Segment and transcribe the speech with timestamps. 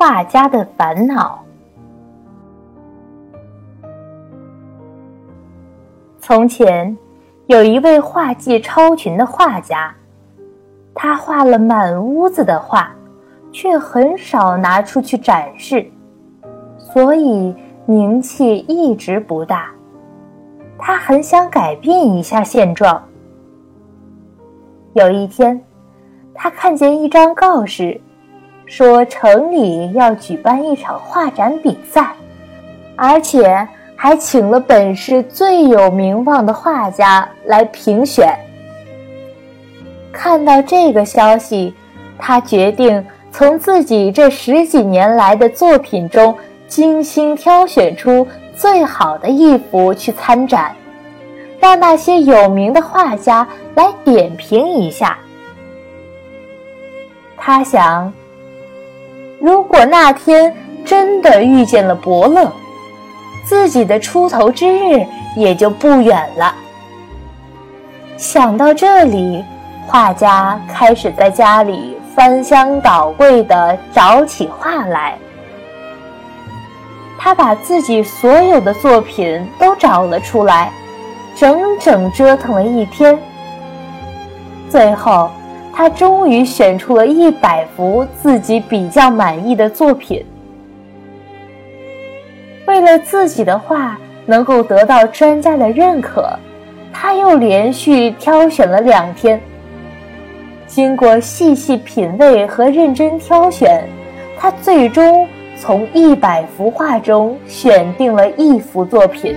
[0.00, 1.44] 画家的烦恼。
[6.18, 6.96] 从前，
[7.48, 9.94] 有一位画技超群的画家，
[10.94, 12.90] 他画了满屋子的画，
[13.52, 15.86] 却很少拿出去展示，
[16.78, 17.54] 所以
[17.84, 19.70] 名气一直不大。
[20.78, 23.04] 他很想改变一下现状。
[24.94, 25.62] 有一天，
[26.32, 28.00] 他看见一张告示，
[28.70, 32.14] 说城里要举办一场画展比赛，
[32.96, 33.68] 而且。
[34.02, 38.34] 还请了本市最有名望的画家来评选。
[40.10, 41.74] 看到这个消息，
[42.18, 46.34] 他决定从自己这十几年来的作品中
[46.66, 48.26] 精心挑选出
[48.56, 50.74] 最好的一幅去参展，
[51.60, 55.18] 让那些有名的画家来点评一下。
[57.36, 58.10] 他想，
[59.40, 62.52] 如果那天真的遇见了伯乐。
[63.42, 66.54] 自己的出头之日也就不远了。
[68.16, 69.42] 想到这里，
[69.88, 75.18] 画家开始在家里翻箱倒柜的找起画来。
[77.18, 80.70] 他把自己所有的作品都找了出来，
[81.34, 83.18] 整整折腾了一天。
[84.68, 85.28] 最后，
[85.72, 90.24] 他终于选出了一百幅自己比较满意的作品。
[92.66, 96.28] 为了自己的画能够得到专家的认可，
[96.92, 99.40] 他又连续挑选了两天。
[100.66, 103.82] 经过细细品味和认真挑选，
[104.38, 105.26] 他最终
[105.56, 109.36] 从一百幅画中选定了一幅作品。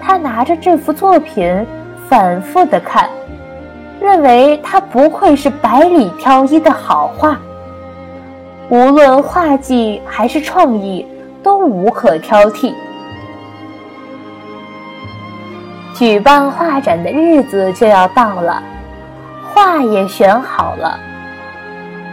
[0.00, 1.66] 他拿着这幅作品
[2.08, 3.08] 反复的看，
[4.00, 7.38] 认为它不愧是百里挑一的好画。
[8.68, 11.06] 无论画技还是创意，
[11.42, 12.74] 都无可挑剔。
[15.94, 18.62] 举办画展的日子就要到了，
[19.52, 20.98] 画也选好了。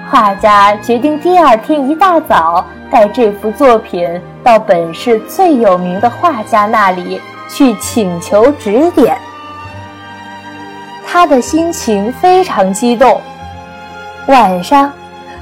[0.10, 4.10] 画家决定第二天一大早带这幅作品
[4.44, 7.20] 到本市最有名的画家那里
[7.50, 9.18] 去请求指点。
[11.16, 13.22] 他的心情非常激动。
[14.28, 14.92] 晚上。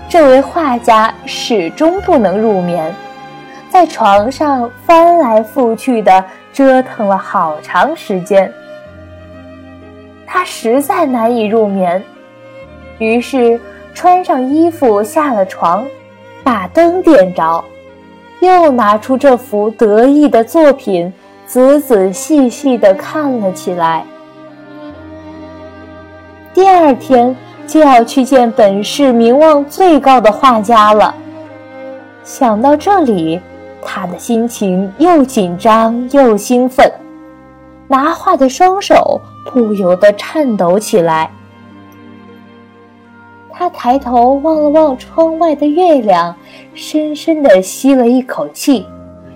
[0.08, 2.94] 这位画家始终不能入眠，
[3.72, 8.54] 在床上翻来覆去的折腾了好长时间。
[10.28, 12.04] 他实在难以入眠，
[13.00, 13.60] 于是
[13.96, 15.84] 穿上衣服下了床，
[16.44, 17.64] 把灯点着，
[18.42, 21.12] 又拿出这幅得意的作品，
[21.48, 24.06] 仔仔细细地看了起来。
[26.54, 27.36] 第二天。
[27.66, 31.16] 就要去见本市名望最高的画家了。
[32.22, 33.40] 想到这里，
[33.82, 36.92] 他的心情又紧张又兴奋，
[37.88, 41.32] 拿画的双手不由得颤抖起来。
[43.50, 46.36] 他抬头望了望窗外的月亮，
[46.76, 48.86] 深深地吸了一口气，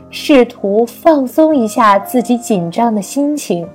[0.10, 3.66] 试图放松一下自己紧张的心情。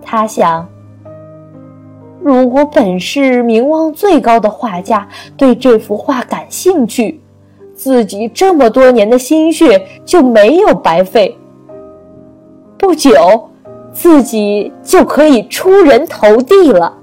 [0.00, 0.66] 他想。
[2.22, 7.20] 如果本市名望最高的画家对这幅画感兴趣，
[7.74, 11.36] 自己这么多年的心血就没有白费。
[12.78, 13.12] 不久，
[13.92, 16.94] 自己就可以出人头地了。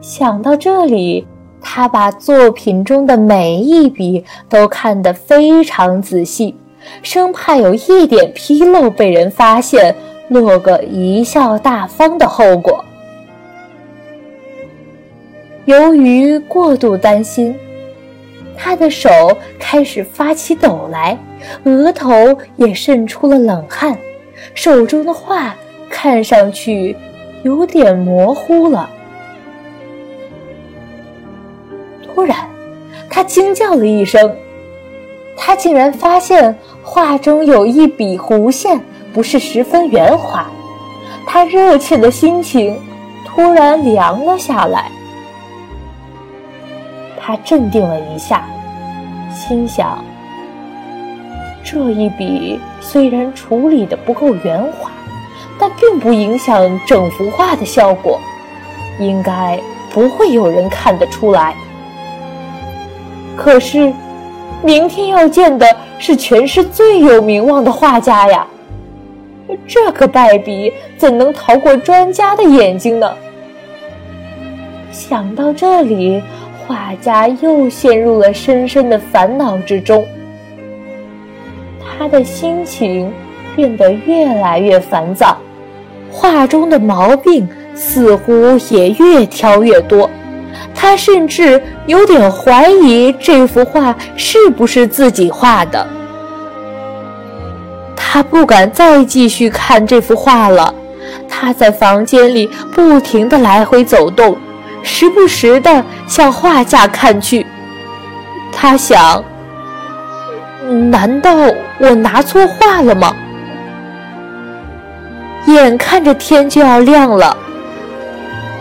[0.00, 1.26] 想到这里，
[1.60, 6.54] 他把作品中的每一笔都看得非常仔细，
[7.02, 9.94] 生怕有一点纰漏被人发现，
[10.28, 12.84] 落个贻笑大方的后果。
[15.68, 17.54] 由于过度担心，
[18.56, 19.10] 他的手
[19.58, 21.18] 开始发起抖来，
[21.64, 23.94] 额头也渗出了冷汗，
[24.54, 25.54] 手中的画
[25.90, 26.96] 看上去
[27.42, 28.88] 有点模糊了。
[32.02, 32.48] 突然，
[33.10, 34.34] 他惊叫了一声，
[35.36, 38.80] 他竟然发现画中有一笔弧线
[39.12, 40.50] 不是十分圆滑，
[41.26, 42.74] 他热切的心情
[43.26, 44.90] 突然凉了下来。
[47.28, 48.42] 他镇定了一下，
[49.34, 50.02] 心想：
[51.62, 54.90] 这一笔虽然处理的不够圆滑，
[55.58, 58.18] 但并不影响整幅画的效果，
[58.98, 59.60] 应该
[59.92, 61.54] 不会有人看得出来。
[63.36, 63.92] 可是，
[64.62, 65.66] 明天要见的
[65.98, 68.46] 是全市最有名望的画家呀，
[69.66, 73.14] 这个败笔怎能逃过专家的眼睛呢？
[74.90, 76.22] 想到这里。
[76.68, 80.06] 画家又陷入了深深的烦恼之中。
[81.80, 83.10] 他的心情
[83.56, 85.38] 变得越来越烦躁，
[86.12, 90.10] 画中的毛病似乎也越挑越多。
[90.74, 95.86] 他甚至有点怀疑这幅画是不是自己画的。
[97.96, 100.74] 他不敢再继续看这幅画了。
[101.26, 104.36] 他在房间里不停地来回走动，
[104.88, 107.46] 时不时地向画架看去。
[108.50, 109.22] 他想：
[110.90, 111.30] 难道
[111.78, 113.14] 我拿错画了吗？
[115.46, 117.36] 眼看着天就要亮了，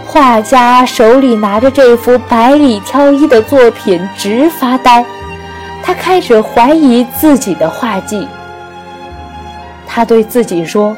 [0.06, 5.03] 画家手里拿着这幅百里挑一的作品，直发呆。
[5.81, 8.27] 他开始怀疑自己的画技。
[9.88, 10.95] 他对自己说。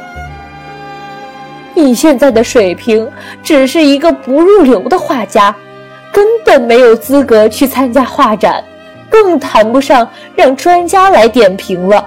[1.80, 3.10] 你现在的水平
[3.42, 5.56] 只是一个不入流的画家，
[6.12, 8.64] 根本没有资格去参加画展，
[9.10, 12.06] 更谈不上让专家来点评了。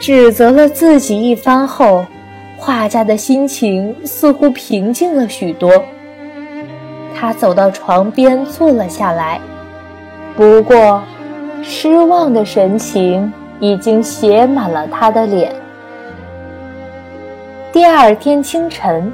[0.00, 2.04] 指责了自己一番后，
[2.56, 5.82] 画家的心情似乎平静了许多。
[7.14, 9.40] 他走到床边坐了下来，
[10.36, 11.00] 不过，
[11.62, 15.54] 失望的神情已经写满了他的脸。
[17.72, 19.10] 第二天清晨，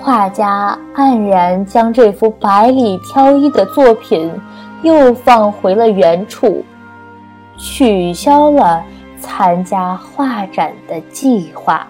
[0.00, 4.28] 画家黯然将这幅百里挑一的作品
[4.82, 6.64] 又放回了原处，
[7.56, 8.82] 取消了
[9.20, 11.86] 参加画展的计划。